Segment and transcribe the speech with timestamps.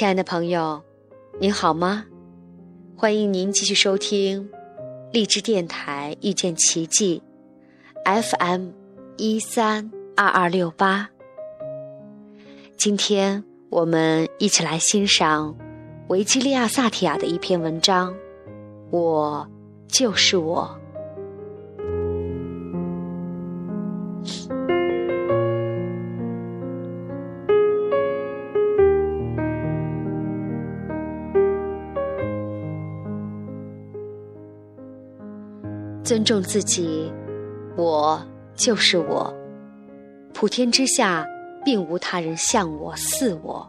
[0.00, 0.82] 亲爱的朋友，
[1.38, 2.06] 您好吗？
[2.96, 4.48] 欢迎您继续收听
[5.12, 7.22] 荔枝电台遇见奇迹
[8.06, 8.70] FM
[9.18, 11.10] 一三二二六八。
[12.78, 15.54] 今天我们一起来欣赏
[16.08, 18.14] 维基利亚·萨提亚的一篇文章。
[18.90, 19.46] 我
[19.86, 20.80] 就是我。
[36.10, 37.08] 尊重自己，
[37.76, 38.20] 我
[38.56, 39.32] 就是我。
[40.34, 41.24] 普天之下，
[41.64, 43.64] 并无他人像我似我。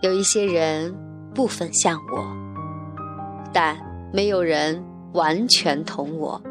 [0.00, 0.92] 有一些人
[1.32, 2.36] 部分像我，
[3.52, 3.78] 但
[4.12, 6.42] 没有人完全同我。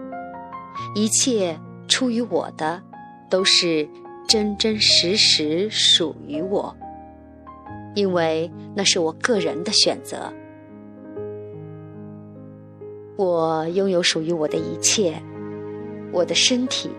[0.96, 2.82] 一切出于我的，
[3.30, 3.86] 都是
[4.30, 6.74] 真真实实属于我，
[7.96, 10.32] 因为那是我个人的选择。
[13.18, 15.22] 我拥有属于我的一切，
[16.12, 16.90] 我的身体，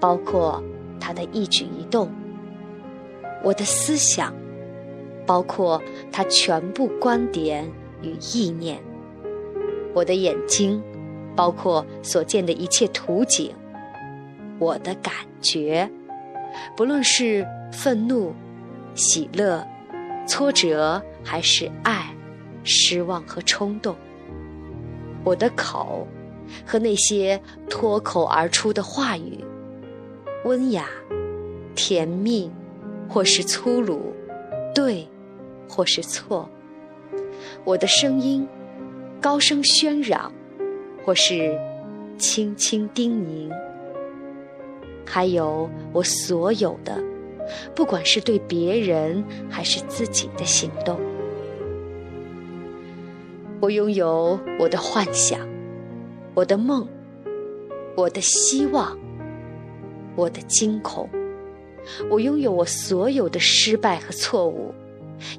[0.00, 0.62] 包括
[0.98, 2.08] 他的一举一动；
[3.44, 4.34] 我的思想，
[5.24, 5.80] 包括
[6.10, 7.64] 他全部观点
[8.02, 8.78] 与意念；
[9.94, 10.82] 我的眼睛，
[11.36, 13.52] 包括所见的一切图景；
[14.58, 15.88] 我的感觉，
[16.76, 18.34] 不论是愤怒、
[18.96, 19.64] 喜乐、
[20.26, 22.12] 挫折，还是爱、
[22.64, 23.94] 失望和冲动。
[25.26, 26.06] 我的口，
[26.64, 29.44] 和那些脱口而出的话语，
[30.44, 30.86] 温雅、
[31.74, 32.48] 甜蜜，
[33.08, 34.14] 或是粗鲁，
[34.72, 35.04] 对，
[35.68, 36.48] 或是错。
[37.64, 38.46] 我的声音，
[39.20, 40.32] 高声喧嚷，
[41.04, 41.58] 或是
[42.16, 43.50] 轻轻叮咛。
[45.04, 47.02] 还有我所有的，
[47.74, 51.00] 不管是对别人还是自己的行动。
[53.58, 55.40] 我拥有我的幻想，
[56.34, 56.86] 我的梦，
[57.96, 58.96] 我的希望，
[60.14, 61.08] 我的惊恐。
[62.10, 64.74] 我拥有我所有的失败和错误，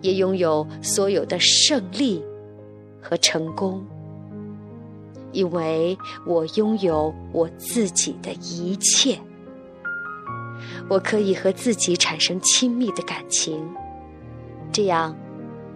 [0.01, 2.23] 也拥有所有的胜利
[3.01, 3.85] 和成功。
[5.31, 5.95] 因为
[6.25, 9.19] 我拥有我自己的一切，
[10.89, 13.63] 我可以和自己产生亲密的感情，
[14.72, 15.16] 这样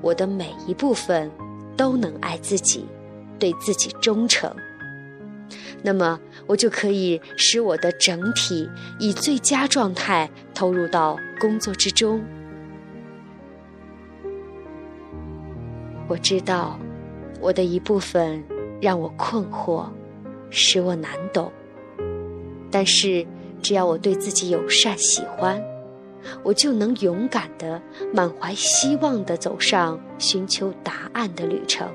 [0.01, 1.29] 我的每一部分。
[1.75, 2.85] 都能爱自己，
[3.39, 4.53] 对自己忠诚，
[5.81, 12.21] 那么我就可以使我的整体以最佳状态投入到工作之中。
[16.07, 16.77] 我知道，
[17.39, 18.43] 我的一部分
[18.81, 19.85] 让我困惑，
[20.49, 21.51] 使我难懂。
[22.69, 23.25] 但是，
[23.61, 25.61] 只要我对自己友善、喜欢。
[26.43, 27.81] 我就能勇敢的、
[28.13, 31.87] 满怀希望的走上寻求答案的旅程。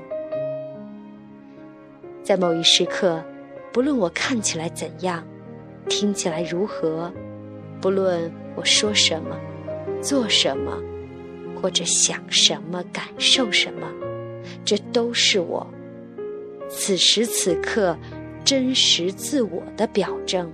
[2.23, 3.23] 在某一时刻，
[3.71, 5.25] 不论我看起来怎样，
[5.87, 7.11] 听起来如何，
[7.79, 9.37] 不论我说什么、
[10.01, 10.77] 做什么，
[11.61, 13.87] 或者想什么、感受什么，
[14.65, 15.65] 这都是我
[16.69, 17.97] 此时此刻
[18.43, 20.51] 真实自我的表征。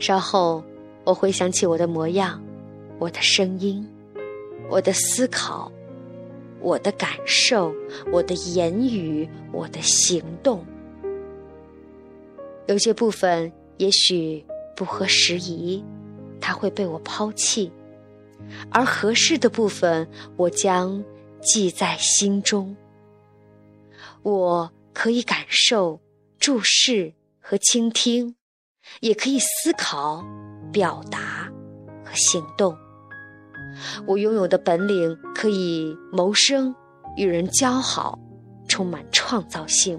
[0.00, 0.64] 稍后。
[1.04, 2.42] 我回想起我的模样，
[2.98, 3.86] 我的声音，
[4.70, 5.70] 我的思考，
[6.60, 7.74] 我的感受，
[8.10, 10.64] 我的言语，我的行动。
[12.66, 14.42] 有些部分也许
[14.74, 15.84] 不合时宜，
[16.40, 17.70] 它会被我抛弃；
[18.70, 21.04] 而合适的部分，我将
[21.42, 22.74] 记在心中。
[24.22, 26.00] 我可以感受、
[26.38, 28.34] 注视和倾听，
[29.00, 30.24] 也可以思考。
[30.72, 31.48] 表达
[32.04, 32.76] 和行动，
[34.08, 36.74] 我拥有的本领可以谋生、
[37.16, 38.18] 与人交好，
[38.66, 39.96] 充满创造性。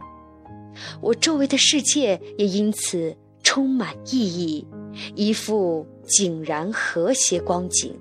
[0.99, 4.67] 我周围的世界也因此充满意义，
[5.15, 7.97] 一副井然和谐光景。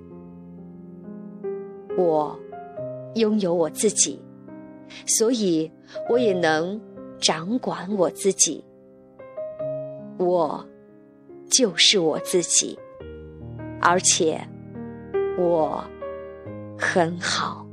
[1.97, 2.37] 我
[3.13, 4.21] 拥有我自己，
[5.07, 5.71] 所以
[6.09, 6.77] 我也能
[7.21, 8.61] 掌管我自己。
[10.17, 10.67] 我。
[11.49, 12.77] 就是我自己，
[13.81, 14.41] 而且
[15.37, 15.83] 我
[16.77, 17.64] 很好。